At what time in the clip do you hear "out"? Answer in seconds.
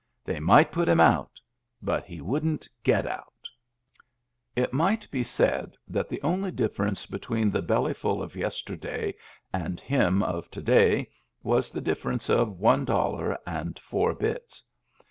0.99-1.39, 3.05-3.47